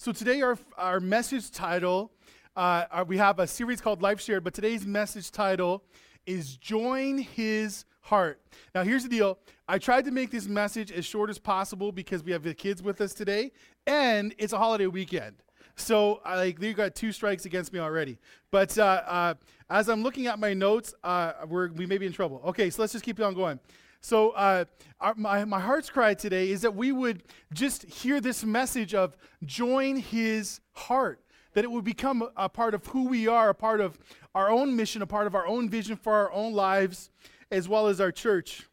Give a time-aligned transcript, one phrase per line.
[0.00, 2.12] So today, our, our message title,
[2.56, 5.82] uh, uh, we have a series called Life Shared, but today's message title
[6.24, 8.40] is Join His Heart.
[8.76, 9.40] Now, here's the deal.
[9.66, 12.80] I tried to make this message as short as possible because we have the kids
[12.80, 13.50] with us today,
[13.88, 15.42] and it's a holiday weekend.
[15.74, 18.18] So, I, like, you got two strikes against me already.
[18.52, 19.34] But uh, uh,
[19.68, 22.40] as I'm looking at my notes, uh, we're, we may be in trouble.
[22.46, 23.58] Okay, so let's just keep on going.
[24.00, 24.64] So, uh,
[25.00, 29.16] our, my, my heart's cry today is that we would just hear this message of
[29.44, 31.20] join his heart,
[31.54, 33.98] that it would become a part of who we are, a part of
[34.34, 37.10] our own mission, a part of our own vision for our own lives,
[37.50, 38.67] as well as our church.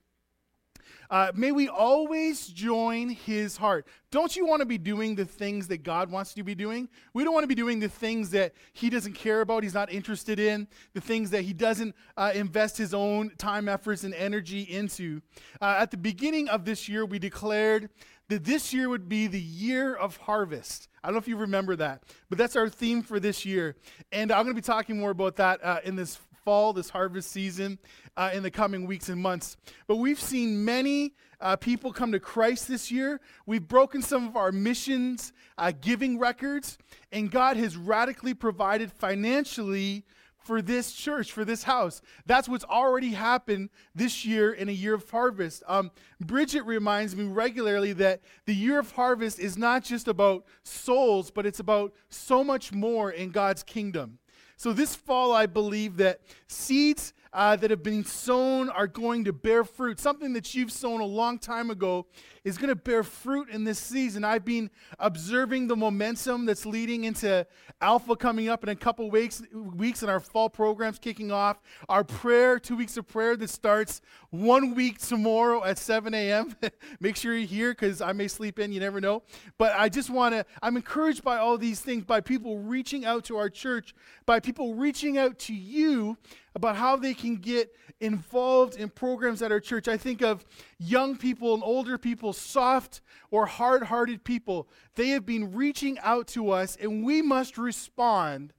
[1.10, 3.88] Uh, may we always join his heart.
[4.12, 6.88] Don't you want to be doing the things that God wants you to be doing?
[7.14, 9.92] We don't want to be doing the things that he doesn't care about, he's not
[9.92, 14.62] interested in, the things that he doesn't uh, invest his own time, efforts, and energy
[14.62, 15.22] into.
[15.62, 17.90] Uh, at the beginning of this year, we declared
[18.30, 20.88] that this year would be the year of harvest.
[21.04, 23.76] I don't know if you remember that, but that's our theme for this year.
[24.12, 27.32] And I'm going to be talking more about that uh, in this fall, this harvest
[27.32, 27.80] season,
[28.16, 29.58] uh, in the coming weeks and months.
[29.88, 33.20] But we've seen many uh, people come to Christ this year.
[33.46, 36.78] We've broken some of our missions uh, giving records,
[37.12, 40.06] and God has radically provided financially
[40.38, 42.04] for this church, for this house.
[42.28, 45.64] That's what's already happened this year in a year of harvest.
[45.68, 45.90] Um,
[46.22, 51.48] Bridget reminds me regularly that the year of harvest is not just about souls, but
[51.48, 54.20] it's about so much more in God's kingdom.
[54.58, 59.34] So, this fall, I believe that seeds uh, that have been sown are going to
[59.34, 60.00] bear fruit.
[60.00, 62.06] Something that you've sown a long time ago
[62.46, 64.24] is going to bear fruit in this season.
[64.24, 67.46] I've been observing the momentum that's leading into
[67.82, 71.62] Alpha coming up in a couple weeks, weeks and our fall programs kicking off.
[71.90, 76.56] Our prayer, two weeks of prayer that starts one week tomorrow at 7 a.m.
[77.02, 79.24] Make sure you're here because I may sleep in, you never know.
[79.58, 83.26] But I just want to, I'm encouraged by all these things, by people reaching out
[83.26, 83.94] to our church,
[84.26, 86.18] by people reaching out to you
[86.56, 89.88] about how they can get involved in programs at our church.
[89.88, 90.46] I think of
[90.80, 94.70] young people and older people, soft or hard hearted people.
[94.96, 98.54] They have been reaching out to us, and we must respond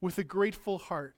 [0.00, 1.14] with a grateful heart.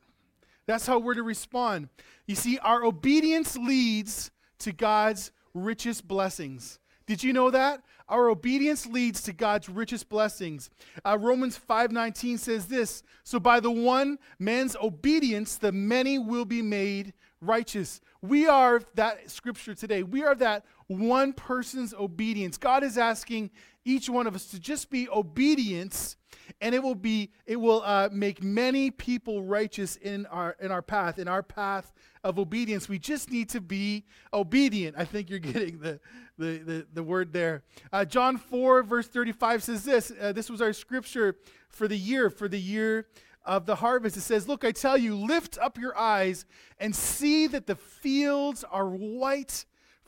[0.67, 1.89] That's how we're to respond.
[2.27, 6.81] You see, our obedience leads to God's richest blessings.
[7.07, 7.83] Did you know that?
[8.09, 10.71] Our obedience leads to God's richest blessings.
[11.05, 16.63] Uh, Romans 5:19 says this, so by the one man's obedience the many will be
[16.63, 18.01] made righteous.
[18.23, 20.03] We are that scripture today.
[20.03, 22.57] We are that one person's obedience.
[22.57, 23.51] God is asking
[23.85, 26.17] each one of us to just be obedience
[26.61, 30.83] and it will be it will uh, make many people righteous in our in our
[30.83, 31.93] path in our path
[32.25, 32.89] of obedience.
[32.89, 34.97] We just need to be obedient.
[34.99, 36.01] I think you're getting the
[36.39, 37.63] the the, the word there.
[37.93, 41.37] Uh, john 4 verse 35 says this uh, this was our scripture
[41.69, 43.07] for the year for the year
[43.45, 44.17] of the harvest.
[44.17, 46.45] It says look i tell you lift up your eyes
[46.79, 49.65] and see that the fields are white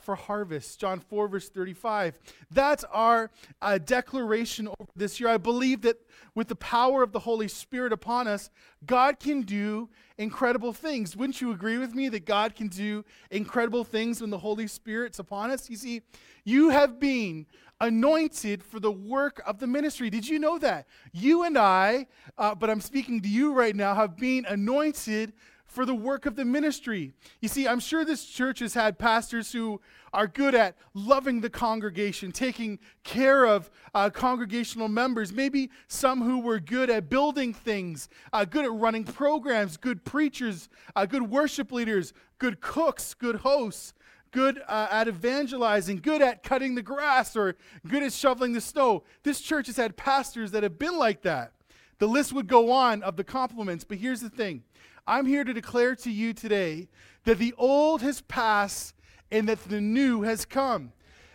[0.09, 0.79] for harvest.
[0.79, 2.17] John 4, verse 35.
[2.49, 3.29] That's our
[3.61, 5.29] uh, declaration over this year.
[5.29, 5.97] I believe that
[6.33, 8.49] with the power of the Holy Spirit upon us,
[8.87, 9.87] God can do
[10.17, 11.15] incredible things.
[11.15, 15.19] Wouldn't you agree with me that God can do incredible things when the Holy Spirit's
[15.19, 15.69] upon us?
[15.69, 16.01] You see,
[16.43, 17.45] you have been
[17.79, 20.09] anointed for the work of the ministry.
[20.09, 20.87] Did you know that?
[21.13, 25.33] You and I, uh, but I'm speaking to you right now, have been anointed
[25.69, 27.13] for the work of the ministry.
[27.41, 29.79] You see, I'm sure this church has had pastors who
[30.11, 36.39] are good at loving the congregation, taking care of uh, congregational members, maybe some who
[36.39, 41.71] were good at building things, uh, good at running programs, good preachers, uh, good worship
[41.71, 43.93] leaders, good cooks, good hosts.
[44.31, 47.55] Good uh, at evangelizing, good at cutting the grass, or
[47.87, 49.03] good at shoveling the snow.
[49.23, 51.53] This church has had pastors that have been like that.
[51.97, 54.61] The list would go on of the compliments, but here's the thing
[55.07, 56.89] I'm here to declare to you today
[57.25, 58.95] that the old has passed
[59.31, 60.91] and that the new has come.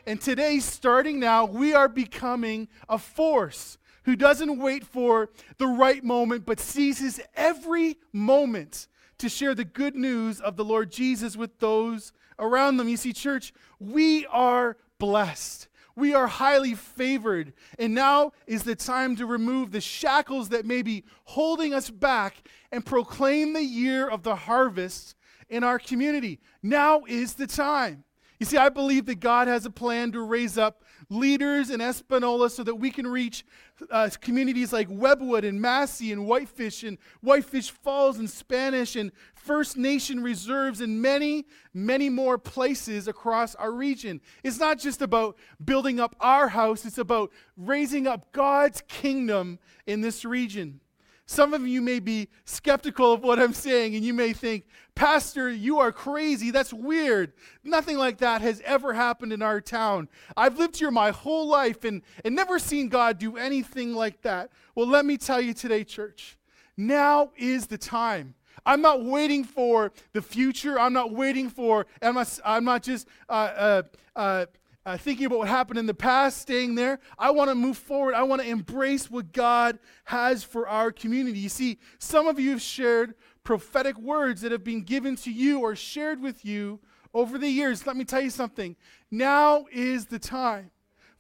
[0.07, 6.05] And today, starting now, we are becoming a force who doesn't wait for the right
[6.05, 8.87] moment, but seizes every moment
[9.19, 12.89] to share the good news of the Lord Jesus with those around them.
[12.89, 15.69] You see, church, we are blessed.
[15.97, 17.53] We are highly favored.
[17.79, 22.49] And now is the time to remove the shackles that may be holding us back
[22.73, 25.15] and proclaim the year of the harvest
[25.49, 26.41] in our community.
[26.63, 28.05] Now is the time.
[28.41, 32.51] You see, I believe that God has a plan to raise up leaders in Espanola
[32.51, 33.45] so that we can reach
[33.91, 39.13] uh, communities like Webbwood and Massey and Whitefish and Whitefish Falls and Spanish and
[39.45, 41.45] First Nation reserves and many,
[41.75, 44.23] many more places across our region.
[44.43, 50.01] It's not just about building up our house, it's about raising up God's kingdom in
[50.01, 50.81] this region.
[51.27, 54.65] Some of you may be skeptical of what I'm saying, and you may think,
[54.95, 56.51] Pastor, you are crazy.
[56.51, 57.35] That's weird.
[57.63, 60.09] Nothing like that has ever happened in our town.
[60.39, 64.51] I've lived here my whole life and, and never seen God do anything like that.
[64.75, 66.39] Well, let me tell you today, church,
[66.79, 68.35] now is the time.
[68.67, 70.79] I'm not waiting for the future.
[70.79, 73.83] I'm not waiting for, I'm not, I'm not just uh, uh,
[74.17, 74.47] uh,
[74.87, 76.99] uh, thinking about what happened in the past, staying there.
[77.19, 78.15] I want to move forward.
[78.15, 81.39] I want to embrace what God has for our community.
[81.39, 83.15] You see, some of you have shared
[83.45, 86.81] prophetic words that have been given to you or shared with you
[87.15, 87.87] over the years.
[87.87, 88.77] Let me tell you something.
[89.11, 90.71] Now is the time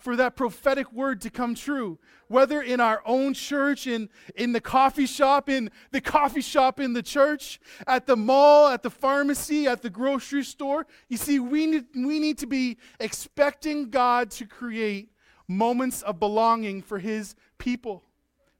[0.04, 1.98] for that prophetic word to come true,
[2.28, 6.92] whether in our own church, in, in the coffee shop, in the coffee shop in
[6.92, 10.86] the church, at the mall, at the pharmacy, at the grocery store.
[11.08, 15.10] You see, we need, we need to be expecting God to create
[15.48, 18.04] moments of belonging for his people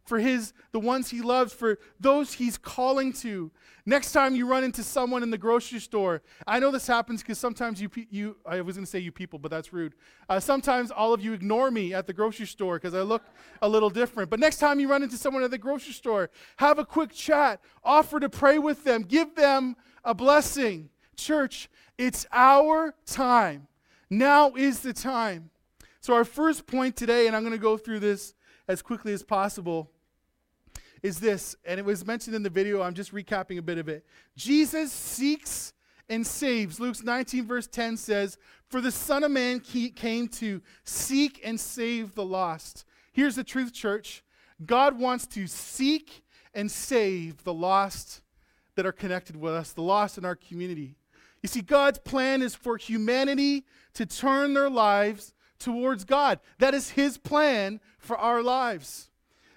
[0.04, 3.50] for his the ones he loves for those he's calling to.
[3.86, 7.38] Next time you run into someone in the grocery store i know this happens because
[7.38, 9.94] sometimes you you i was going to say you people but that's rude.
[10.28, 13.22] Uh, sometimes all of you ignore me at the grocery store because i look
[13.62, 14.30] a little different.
[14.30, 17.60] But next time you run into someone at the grocery store have a quick chat
[17.82, 20.90] offer to pray with them give them a blessing.
[21.16, 23.68] Church it's our time.
[24.10, 25.50] Now is the time.
[26.00, 28.34] So our first point today and i'm going to go through this
[28.68, 29.90] as quickly as possible
[31.04, 32.80] is this, and it was mentioned in the video.
[32.80, 34.06] I'm just recapping a bit of it.
[34.38, 35.74] Jesus seeks
[36.08, 36.80] and saves.
[36.80, 38.38] Luke 19, verse 10 says,
[38.70, 42.86] For the Son of Man came to seek and save the lost.
[43.12, 44.24] Here's the truth, church
[44.64, 46.24] God wants to seek
[46.54, 48.22] and save the lost
[48.74, 50.96] that are connected with us, the lost in our community.
[51.42, 56.40] You see, God's plan is for humanity to turn their lives towards God.
[56.60, 59.10] That is His plan for our lives.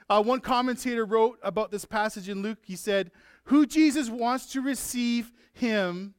[0.10, 2.60] Uh, one commentator wrote about this passage in Luke.
[2.64, 3.12] He said,
[3.46, 6.14] Who Jesus wants to receive him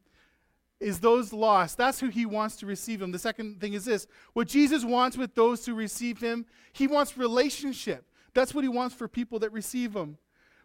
[0.81, 1.77] is those lost.
[1.77, 3.13] That's who he wants to receive him.
[3.13, 7.17] The second thing is this what Jesus wants with those who receive him, he wants
[7.17, 8.05] relationship.
[8.35, 10.19] That's what he wants for people that receive him.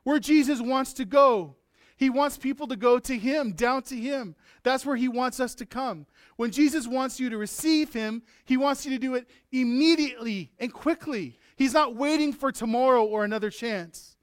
[0.04, 1.56] Where Jesus wants to go,
[1.96, 4.36] he wants people to go to him, down to him.
[4.64, 6.06] That's where he wants us to come.
[6.36, 10.74] When Jesus wants you to receive him, he wants you to do it immediately and
[10.74, 11.40] quickly.
[11.56, 14.16] He's not waiting for tomorrow or another chance.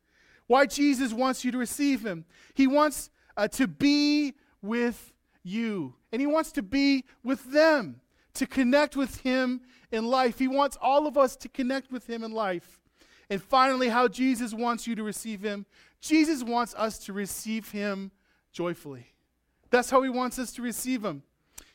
[0.47, 2.25] Why Jesus wants you to receive him?
[2.55, 5.13] He wants uh, to be with
[5.43, 8.01] you, and he wants to be with them,
[8.35, 9.61] to connect with him
[9.93, 10.39] in life.
[10.39, 12.81] He wants all of us to connect with him in life.
[13.31, 15.67] And finally, how Jesus wants you to receive him.
[16.01, 18.11] Jesus wants us to receive him
[18.53, 19.07] joyfully.
[19.71, 21.23] That's how he wants us to receive him.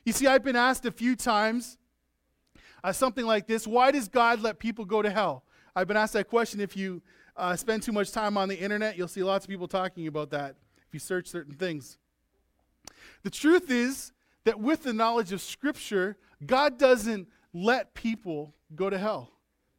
[0.03, 1.77] You see, I've been asked a few times
[2.85, 5.43] uh, something like this Why does God let people go to hell?
[5.75, 6.61] I've been asked that question.
[6.61, 7.01] If you
[7.35, 10.29] uh, spend too much time on the internet, you'll see lots of people talking about
[10.29, 10.55] that
[10.87, 11.97] if you search certain things.
[13.23, 16.15] The truth is that with the knowledge of Scripture,
[16.45, 19.31] God doesn't let people go to hell.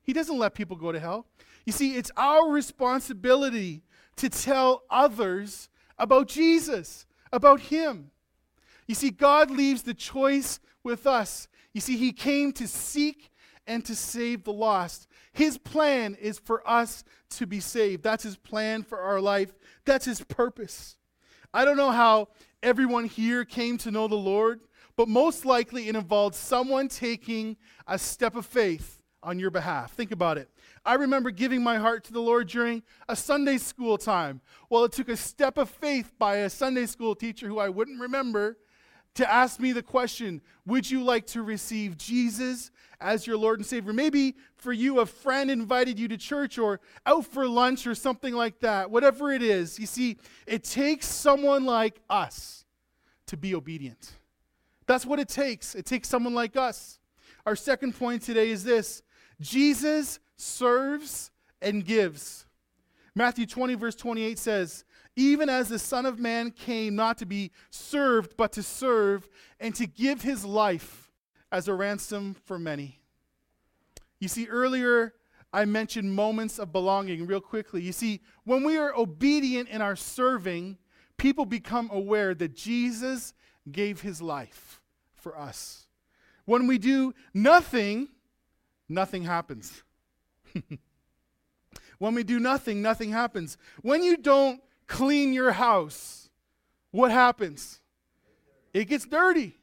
[0.02, 1.26] He doesn't let people go to hell.
[1.64, 3.84] You see, it's our responsibility
[4.16, 8.10] to tell others about Jesus, about Him.
[8.88, 11.46] You see, God leaves the choice with us.
[11.76, 13.30] You see, he came to seek
[13.66, 15.08] and to save the lost.
[15.34, 18.02] His plan is for us to be saved.
[18.02, 19.52] That's his plan for our life.
[19.84, 20.96] That's his purpose.
[21.52, 22.28] I don't know how
[22.62, 24.60] everyone here came to know the Lord,
[24.96, 29.92] but most likely it involved someone taking a step of faith on your behalf.
[29.92, 30.48] Think about it.
[30.82, 34.40] I remember giving my heart to the Lord during a Sunday school time.
[34.70, 38.00] Well, it took a step of faith by a Sunday school teacher who I wouldn't
[38.00, 38.56] remember
[39.16, 42.70] to ask me the question Would you like to receive Jesus
[43.00, 43.92] as your Lord and Savior?
[43.92, 48.34] Maybe for you, a friend invited you to church or out for lunch or something
[48.34, 48.90] like that.
[48.90, 52.64] Whatever it is, you see, it takes someone like us
[53.26, 54.12] to be obedient.
[54.86, 55.74] That's what it takes.
[55.74, 57.00] It takes someone like us.
[57.44, 59.02] Our second point today is this
[59.40, 61.30] Jesus serves
[61.60, 62.46] and gives.
[63.14, 64.84] Matthew 20, verse 28 says,
[65.16, 69.74] even as the Son of Man came not to be served, but to serve, and
[69.74, 71.10] to give his life
[71.50, 73.00] as a ransom for many.
[74.20, 75.14] You see, earlier
[75.52, 77.80] I mentioned moments of belonging real quickly.
[77.80, 80.76] You see, when we are obedient in our serving,
[81.16, 83.32] people become aware that Jesus
[83.70, 84.82] gave his life
[85.14, 85.86] for us.
[86.44, 88.08] When we do nothing,
[88.88, 89.82] nothing happens.
[91.98, 93.56] when we do nothing, nothing happens.
[93.82, 96.30] When you don't clean your house,
[96.90, 97.80] what happens?
[98.72, 99.56] It gets dirty.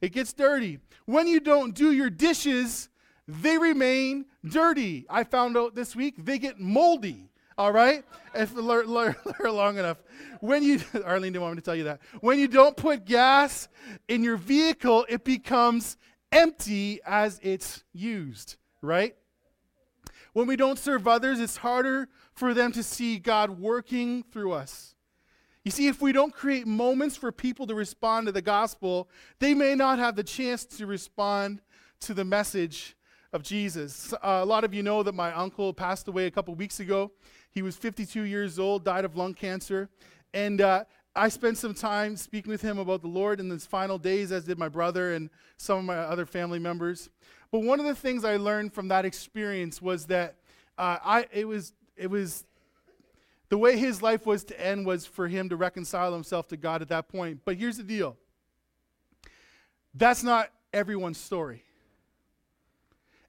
[0.00, 0.78] It gets dirty.
[1.04, 2.88] When you don't do your dishes,
[3.28, 5.06] they remain dirty.
[5.08, 7.30] I found out this week they get moldy.
[7.58, 8.04] All right?
[8.34, 9.14] If learn, learn,
[9.44, 9.98] long enough.
[10.40, 12.00] When you, Arlene didn't want me to tell you that.
[12.20, 13.68] When you don't put gas
[14.08, 15.96] in your vehicle, it becomes
[16.32, 19.14] empty as it's used, right?
[20.32, 22.08] When we don't serve others, it's harder
[22.40, 24.94] for them to see God working through us.
[25.62, 29.52] You see, if we don't create moments for people to respond to the gospel, they
[29.52, 31.60] may not have the chance to respond
[32.00, 32.96] to the message
[33.34, 34.14] of Jesus.
[34.14, 37.12] Uh, a lot of you know that my uncle passed away a couple weeks ago.
[37.50, 39.90] He was 52 years old, died of lung cancer.
[40.32, 43.98] And uh, I spent some time speaking with him about the Lord in his final
[43.98, 45.28] days, as did my brother and
[45.58, 47.10] some of my other family members.
[47.52, 50.36] But one of the things I learned from that experience was that
[50.78, 52.44] uh, I, it, was, it was
[53.50, 56.82] the way his life was to end was for him to reconcile himself to God
[56.82, 57.40] at that point.
[57.44, 58.16] But here's the deal
[59.94, 61.64] that's not everyone's story.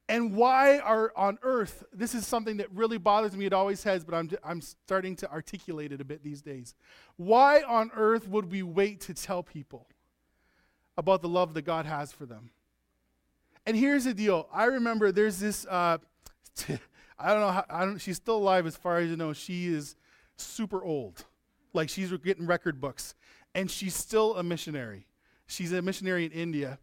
[0.07, 4.03] And why are on earth, this is something that really bothers me, it always has,
[4.03, 6.75] but I'm, I'm starting to articulate it a bit these days.
[7.15, 9.87] Why on earth would we wait to tell people
[10.97, 12.49] about the love that God has for them?
[13.65, 15.99] And here's the deal I remember there's this, uh,
[17.21, 19.33] I don't know, how, I don't, she's still alive as far as you know.
[19.33, 19.95] She is
[20.37, 21.25] super old.
[21.73, 23.15] Like she's getting record books.
[23.53, 25.07] And she's still a missionary.
[25.47, 26.79] She's a missionary in India.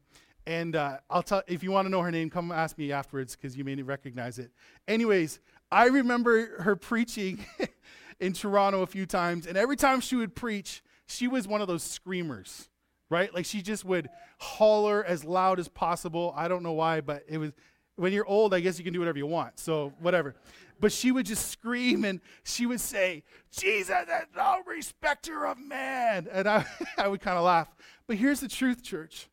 [0.46, 3.36] And uh, I'll tell if you want to know her name, come ask me afterwards
[3.36, 4.50] because you may recognize it.
[4.86, 5.40] Anyways,
[5.70, 7.44] I remember her preaching
[8.20, 11.68] in Toronto a few times, and every time she would preach, she was one of
[11.68, 12.70] those screamers,
[13.10, 13.32] right?
[13.34, 16.32] Like she just would holler as loud as possible.
[16.36, 17.52] I don't know why, but it was
[17.98, 19.58] when you're old, I guess you can do whatever you want.
[19.58, 20.36] So whatever.
[20.80, 26.28] But she would just scream and she would say, Jesus is no respecter of man.
[26.30, 26.64] And I,
[26.98, 27.68] I would kind of laugh.
[28.06, 29.28] But here's the truth, church.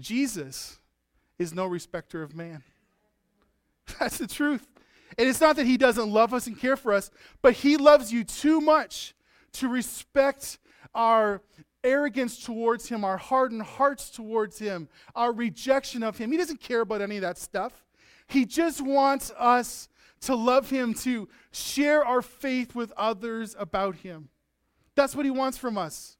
[0.00, 0.78] Jesus
[1.38, 2.62] is no respecter of man.
[4.00, 4.66] That's the truth.
[5.18, 7.10] And it's not that he doesn't love us and care for us,
[7.42, 9.14] but he loves you too much
[9.52, 10.58] to respect
[10.94, 11.42] our
[11.84, 16.32] arrogance towards him, our hardened hearts towards him, our rejection of him.
[16.32, 17.85] He doesn't care about any of that stuff.
[18.26, 19.88] He just wants us
[20.22, 24.28] to love him, to share our faith with others about him.
[24.94, 26.16] That's what he wants from us.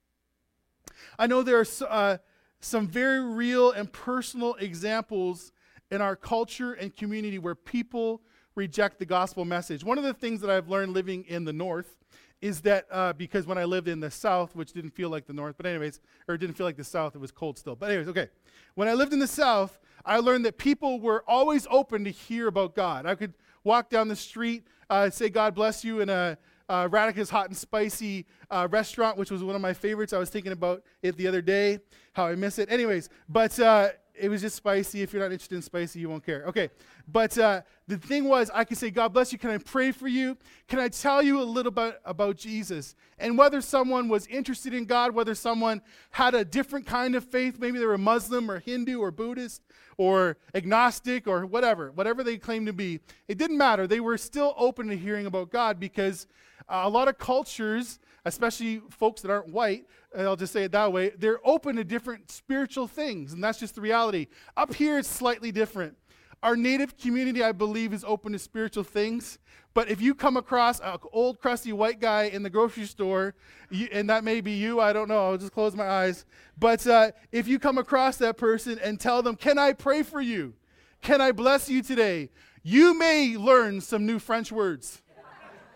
[1.18, 2.18] I know there are uh,
[2.60, 5.52] some very real and personal examples
[5.90, 8.22] in our culture and community where people
[8.56, 9.84] reject the gospel message.
[9.84, 11.96] One of the things that I've learned living in the north
[12.40, 15.32] is that uh, because when I lived in the south, which didn't feel like the
[15.32, 17.76] north, but anyways, or didn't feel like the south, it was cold still.
[17.76, 18.28] But anyways, okay.
[18.74, 22.48] When I lived in the south, I learned that people were always open to hear
[22.48, 23.06] about God.
[23.06, 23.34] I could
[23.64, 26.36] walk down the street, uh, say God bless you in a
[26.68, 30.12] uh, Radica's Hot and Spicy uh, restaurant, which was one of my favorites.
[30.12, 31.78] I was thinking about it the other day,
[32.12, 32.70] how I miss it.
[32.70, 35.02] Anyways, but uh, it was just spicy.
[35.02, 36.44] If you're not interested in spicy, you won't care.
[36.46, 36.70] Okay.
[37.08, 39.38] But uh, the thing was, I could say, God bless you.
[39.38, 40.36] Can I pray for you?
[40.68, 42.94] Can I tell you a little bit about Jesus?
[43.18, 47.58] And whether someone was interested in God, whether someone had a different kind of faith,
[47.58, 49.62] maybe they were Muslim or Hindu or Buddhist
[49.96, 53.86] or agnostic or whatever, whatever they claimed to be, it didn't matter.
[53.86, 56.26] They were still open to hearing about God because
[56.68, 60.92] uh, a lot of cultures, especially folks that aren't white, I'll just say it that
[60.92, 64.28] way, they're open to different spiritual things, and that's just the reality.
[64.56, 65.96] Up here, it's slightly different.
[66.42, 69.38] Our native community, I believe, is open to spiritual things.
[69.74, 73.34] But if you come across an old, crusty white guy in the grocery store,
[73.68, 76.24] you, and that may be you, I don't know, I'll just close my eyes.
[76.58, 80.20] But uh, if you come across that person and tell them, Can I pray for
[80.20, 80.54] you?
[81.02, 82.30] Can I bless you today?
[82.62, 85.02] You may learn some new French words.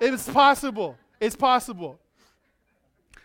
[0.01, 0.97] It's possible.
[1.21, 2.01] It's possible.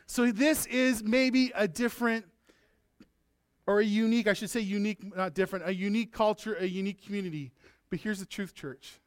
[0.05, 2.25] So this is maybe a different
[3.67, 7.51] or a unique, I should say unique, not different, a unique culture, a unique community.
[7.89, 8.99] But here's the truth, church.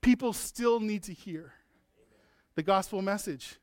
[0.00, 1.54] People still need to hear
[2.54, 3.58] the gospel message.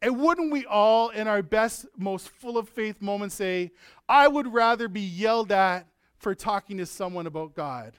[0.00, 3.72] And wouldn't we all, in our best, most full of faith moments, say,
[4.08, 7.94] I would rather be yelled at for talking to someone about God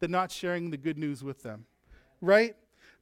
[0.00, 1.66] than not sharing the good news with them?
[2.20, 2.56] Right?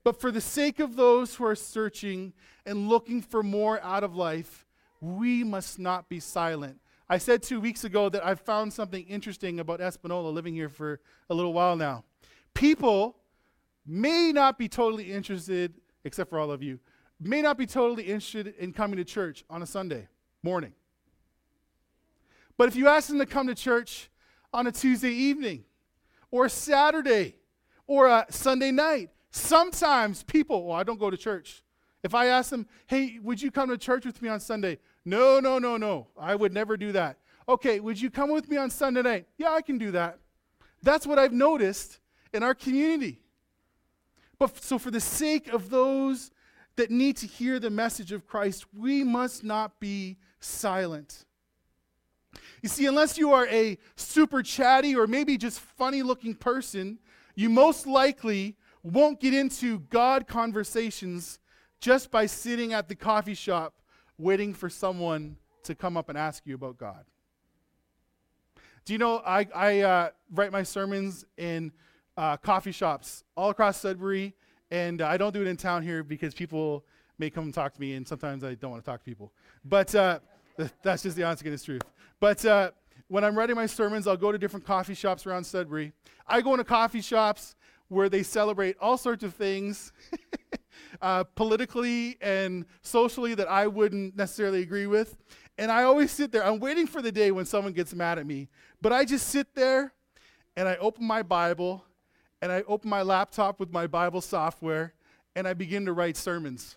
[0.09, 2.33] But for the sake of those who are searching
[2.65, 4.65] and looking for more out of life,
[5.03, 6.81] we must not be silent.
[7.11, 11.01] I said two weeks ago that I've found something interesting about Espanola living here for
[11.29, 12.05] a little while now.
[12.55, 13.19] People
[13.85, 15.75] may not be totally interested,
[16.05, 16.81] except for all of you,
[17.21, 20.09] may not be totally interested in coming to church on a Sunday
[20.43, 20.73] morning.
[22.57, 24.09] But if you ask them to come to church
[24.55, 25.65] on a Tuesday evening
[26.31, 27.37] or Saturday
[27.87, 29.11] or a Sunday night.
[29.31, 31.63] Sometimes people, well, I don't go to church.
[32.03, 34.79] If I ask them, hey, would you come to church with me on Sunday?
[35.05, 36.07] No, no, no, no.
[36.19, 37.19] I would never do that.
[37.49, 39.27] Okay, would you come with me on Sunday night?
[39.37, 40.19] Yeah, I can do that.
[40.83, 41.99] That's what I've noticed
[42.33, 43.21] in our community.
[44.39, 46.31] But so, for the sake of those
[46.77, 51.25] that need to hear the message of Christ, we must not be silent.
[52.63, 56.99] You see, unless you are a super chatty or maybe just funny looking person,
[57.35, 61.39] you most likely won't get into God conversations
[61.81, 63.75] just by sitting at the coffee shop
[64.19, 67.05] waiting for someone to come up and ask you about God.
[68.85, 71.73] Do you know I, I uh, write my sermons in
[72.17, 74.35] uh, coffee shops all across Sudbury,
[74.71, 76.85] and I don't do it in town here because people
[77.19, 79.33] may come and talk to me, and sometimes I don't want to talk to people.
[79.65, 80.21] But uh,
[80.83, 81.83] that's just the honest to truth.
[82.19, 82.71] But uh,
[83.09, 85.93] when I'm writing my sermons, I'll go to different coffee shops around Sudbury.
[86.27, 87.55] I go into coffee shops
[87.89, 89.93] where they celebrate all sorts of things
[91.03, 95.17] uh, politically and socially that I wouldn't necessarily agree with.
[95.57, 96.45] And I always sit there.
[96.45, 98.49] I'm waiting for the day when someone gets mad at me.
[98.81, 99.93] But I just sit there
[100.57, 101.85] and I open my Bible
[102.41, 104.95] and I open my laptop with my Bible software
[105.35, 106.77] and I begin to write sermons.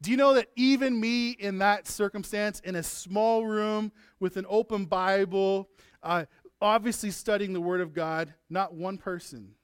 [0.00, 4.46] Do you know that even me in that circumstance, in a small room with an
[4.48, 5.68] open Bible,
[6.02, 6.24] uh,
[6.60, 9.54] obviously studying the Word of God, not one person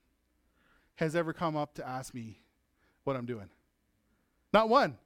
[0.97, 2.39] has ever come up to ask me
[3.05, 3.49] what I'm doing.
[4.53, 4.97] Not one.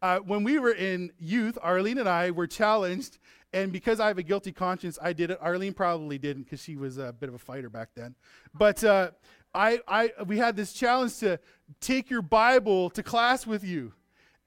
[0.00, 3.18] Uh, when we were in youth, Arlene and I were challenged,
[3.52, 5.38] and because I have a guilty conscience, I did it.
[5.40, 8.14] Arlene probably didn't because she was a bit of a fighter back then.
[8.54, 9.10] But uh,
[9.54, 11.38] I, I, we had this challenge to
[11.80, 13.92] take your Bible to class with you.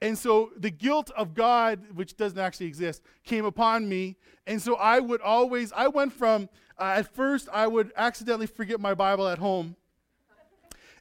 [0.00, 4.16] And so the guilt of God, which doesn't actually exist, came upon me.
[4.46, 6.48] And so I would always, I went from,
[6.90, 9.76] at first, I would accidentally forget my Bible at home.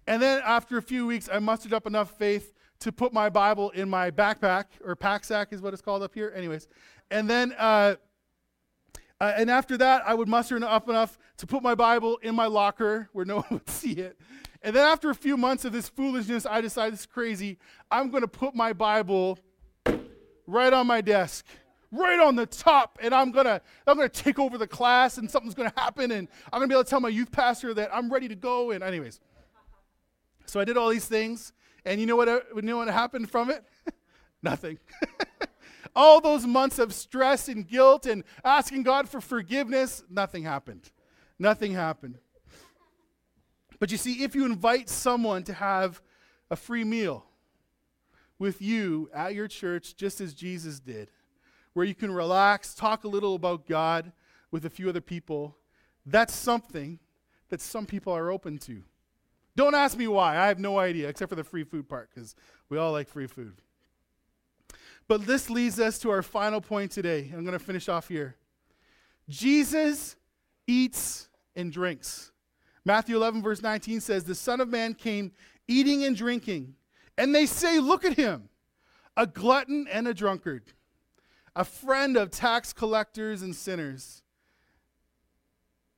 [0.07, 3.69] And then after a few weeks, I mustered up enough faith to put my Bible
[3.71, 6.33] in my backpack, or pack sack is what it's called up here.
[6.35, 6.67] Anyways.
[7.11, 7.95] And then, uh,
[9.19, 12.47] uh, and after that, I would muster up enough to put my Bible in my
[12.47, 14.17] locker where no one would see it.
[14.63, 17.57] And then after a few months of this foolishness, I decided it's crazy.
[17.89, 19.39] I'm going to put my Bible
[20.47, 21.45] right on my desk,
[21.91, 25.17] right on the top, and I'm going to I'm going to take over the class
[25.17, 27.31] and something's going to happen and I'm going to be able to tell my youth
[27.31, 29.19] pastor that I'm ready to go and anyways.
[30.45, 31.53] So I did all these things,
[31.85, 33.63] and you know what uh, you know what happened from it?
[34.43, 34.79] Nothing.
[35.95, 40.89] all those months of stress and guilt and asking God for forgiveness, nothing happened.
[41.37, 42.17] Nothing happened.
[43.79, 46.01] But you see, if you invite someone to have
[46.49, 47.25] a free meal
[48.37, 51.09] with you at your church, just as Jesus did,
[51.73, 54.11] where you can relax, talk a little about God
[54.51, 55.57] with a few other people,
[56.05, 56.99] that's something
[57.49, 58.83] that some people are open to.
[59.55, 60.37] Don't ask me why.
[60.37, 62.35] I have no idea, except for the free food part, because
[62.69, 63.61] we all like free food.
[65.07, 67.31] But this leads us to our final point today.
[67.33, 68.37] I'm going to finish off here.
[69.27, 70.15] Jesus
[70.67, 72.31] eats and drinks.
[72.85, 75.31] Matthew 11, verse 19 says, The Son of Man came
[75.67, 76.75] eating and drinking,
[77.17, 78.49] and they say, Look at him,
[79.17, 80.63] a glutton and a drunkard,
[81.55, 84.23] a friend of tax collectors and sinners.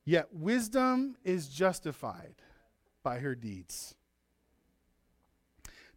[0.04, 2.34] Yet wisdom is justified
[3.02, 3.94] by her deeds.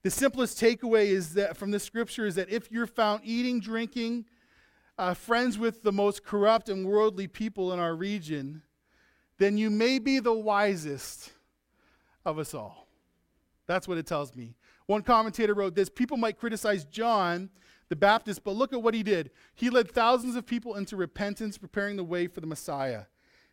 [0.04, 4.26] The simplest takeaway is that from the scripture is that if you're found eating, drinking,
[4.98, 8.62] uh, friends with the most corrupt and worldly people in our region,
[9.38, 11.34] then you may be the wisest
[12.26, 12.88] of us all.
[13.68, 14.56] That's what it tells me.
[14.86, 17.50] One commentator wrote this People might criticize John
[17.90, 19.32] the Baptist, but look at what he did.
[19.56, 23.04] He led thousands of people into repentance, preparing the way for the Messiah.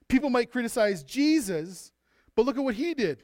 [0.09, 1.93] People might criticize Jesus,
[2.35, 3.23] but look at what he did.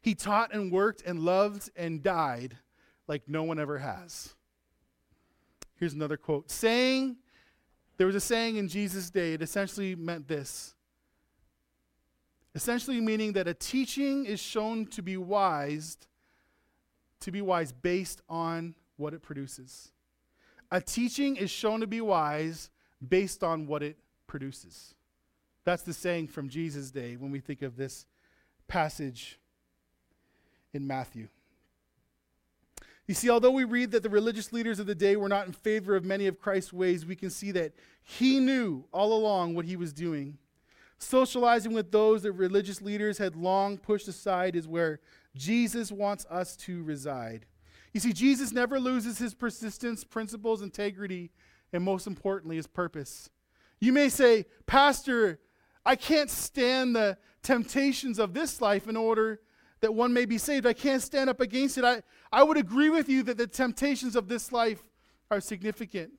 [0.00, 2.58] He taught and worked and loved and died
[3.08, 4.34] like no one ever has.
[5.76, 7.16] Here's another quote saying,
[7.96, 10.74] there was a saying in Jesus' day, it essentially meant this
[12.56, 15.98] essentially meaning that a teaching is shown to be wise
[17.20, 19.92] to be wise based on what it produces.
[20.70, 22.70] A teaching is shown to be wise
[23.06, 24.94] based on what it produces.
[25.64, 28.06] That's the saying from Jesus' day when we think of this
[28.68, 29.38] passage
[30.72, 31.28] in Matthew.
[33.06, 35.52] You see, although we read that the religious leaders of the day were not in
[35.52, 39.64] favor of many of Christ's ways, we can see that he knew all along what
[39.64, 40.38] he was doing.
[40.98, 44.98] Socializing with those that religious leaders had long pushed aside is where
[45.36, 47.46] Jesus wants us to reside.
[47.96, 51.30] You see, Jesus never loses his persistence, principles, integrity,
[51.72, 53.30] and most importantly, his purpose.
[53.80, 55.40] You may say, Pastor,
[55.82, 59.40] I can't stand the temptations of this life in order
[59.80, 60.66] that one may be saved.
[60.66, 61.84] I can't stand up against it.
[61.84, 64.82] I, I would agree with you that the temptations of this life
[65.30, 66.12] are significant,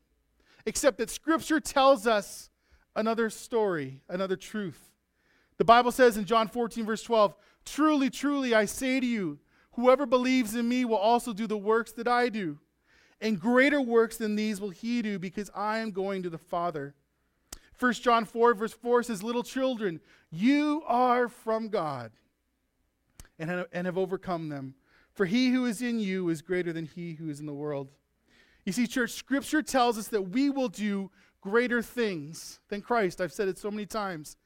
[0.66, 2.50] except that Scripture tells us
[2.96, 4.90] another story, another truth.
[5.60, 7.36] The Bible says in John 14, verse 12,
[7.66, 9.38] Truly, truly, I say to you,
[9.78, 12.58] whoever believes in me will also do the works that I do.
[13.22, 16.94] And greater works than these will he do, because I am going to the Father.
[17.80, 22.12] 1 John 4, verse 4 says, Little children, you are from God
[23.40, 24.76] and have, and have overcome them.
[25.14, 27.92] For he who is in you is greater than he who is in the world.
[28.66, 31.12] You see, church, scripture tells us that we will do
[31.42, 33.22] greater things than Christ.
[33.22, 34.38] I've said it so many times.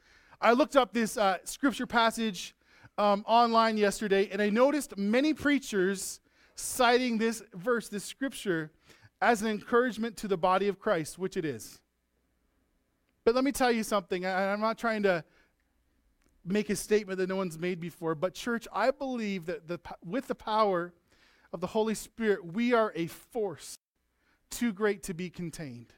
[0.42, 2.54] I looked up this uh, scripture passage
[2.98, 6.20] um, online yesterday, and I noticed many preachers
[6.56, 8.72] citing this verse, this scripture,
[9.22, 11.80] as an encouragement to the body of Christ, which it is.
[13.24, 14.26] But let me tell you something.
[14.26, 15.24] I'm not trying to
[16.44, 18.16] make a statement that no one's made before.
[18.16, 20.94] But, church, I believe that the, with the power
[21.54, 23.78] of the Holy Spirit, we are a force
[24.50, 25.94] too great to be contained.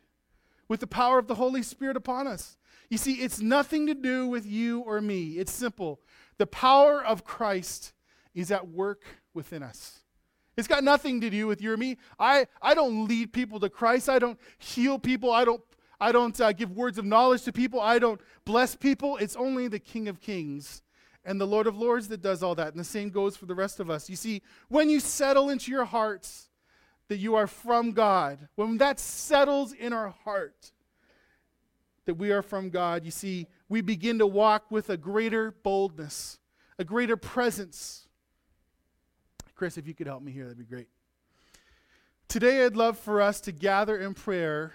[0.68, 2.58] With the power of the Holy Spirit upon us.
[2.90, 5.32] You see, it's nothing to do with you or me.
[5.40, 6.00] It's simple.
[6.38, 7.94] The power of Christ
[8.34, 10.00] is at work within us.
[10.56, 11.98] It's got nothing to do with you or me.
[12.20, 14.10] I, I don't lead people to Christ.
[14.10, 15.32] I don't heal people.
[15.32, 15.62] I don't
[16.00, 17.80] I don't uh, give words of knowledge to people.
[17.80, 19.16] I don't bless people.
[19.18, 20.82] It's only the King of Kings
[21.24, 22.74] and the Lord of Lords that does all that.
[22.74, 24.10] And the same goes for the rest of us.
[24.10, 26.50] You see, when you settle into your hearts
[27.14, 30.72] that you are from God, when that settles in our heart
[32.06, 36.40] that we are from God, you see, we begin to walk with a greater boldness,
[36.80, 38.08] a greater presence.
[39.54, 40.88] Chris, if you could help me here, that'd be great.
[42.28, 44.74] Today, I'd love for us to gather in prayer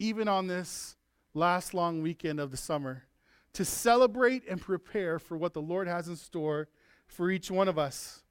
[0.00, 0.96] even on this
[1.32, 3.04] last long weekend of the summer,
[3.52, 6.66] to celebrate and prepare for what the Lord has in store
[7.06, 8.24] for each one of us.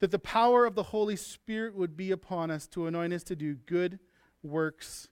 [0.00, 3.36] That the power of the Holy Spirit would be upon us to anoint us to
[3.36, 3.98] do good
[4.42, 5.08] works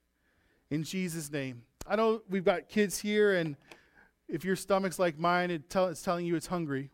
[0.71, 1.63] in Jesus' name.
[1.87, 3.57] I know we've got kids here, and
[4.29, 6.91] if your stomach's like mine, it tell, it's telling you it's hungry.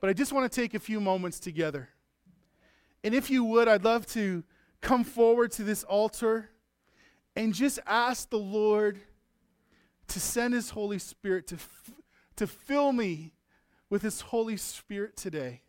[0.00, 1.88] But I just want to take a few moments together.
[3.02, 4.44] And if you would, I'd love to
[4.80, 6.50] come forward to this altar
[7.36, 8.98] and just ask the Lord
[10.08, 11.92] to send His Holy Spirit to, f-
[12.36, 13.32] to fill me
[13.88, 15.62] with His Holy Spirit today.